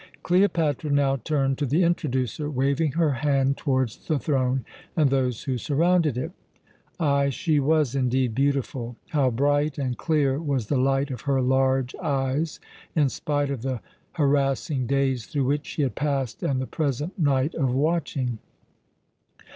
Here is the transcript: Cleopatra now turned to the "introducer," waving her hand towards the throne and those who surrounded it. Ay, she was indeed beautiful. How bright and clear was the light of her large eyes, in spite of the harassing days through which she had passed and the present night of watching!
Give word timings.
Cleopatra 0.23 0.89
now 0.89 1.17
turned 1.17 1.59
to 1.59 1.65
the 1.67 1.83
"introducer," 1.83 2.49
waving 2.49 2.93
her 2.93 3.11
hand 3.11 3.55
towards 3.55 4.07
the 4.07 4.17
throne 4.17 4.65
and 4.97 5.11
those 5.11 5.43
who 5.43 5.59
surrounded 5.59 6.17
it. 6.17 6.31
Ay, 6.99 7.29
she 7.29 7.59
was 7.59 7.93
indeed 7.93 8.33
beautiful. 8.33 8.95
How 9.09 9.29
bright 9.29 9.77
and 9.77 9.95
clear 9.95 10.41
was 10.41 10.65
the 10.69 10.77
light 10.79 11.11
of 11.11 11.21
her 11.29 11.39
large 11.39 11.93
eyes, 11.97 12.59
in 12.95 13.09
spite 13.09 13.51
of 13.51 13.61
the 13.61 13.79
harassing 14.13 14.87
days 14.87 15.27
through 15.27 15.45
which 15.45 15.67
she 15.67 15.83
had 15.83 15.93
passed 15.93 16.41
and 16.41 16.59
the 16.59 16.65
present 16.65 17.19
night 17.19 17.53
of 17.53 17.71
watching! 17.71 18.39